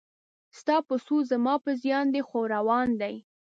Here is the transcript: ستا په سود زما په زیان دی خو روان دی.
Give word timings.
ستا 0.59 0.75
په 0.87 0.95
سود 1.05 1.23
زما 1.31 1.55
په 1.63 1.71
زیان 1.81 2.05
دی 2.13 2.21
خو 2.27 2.39
روان 2.55 2.89
دی. 3.01 3.15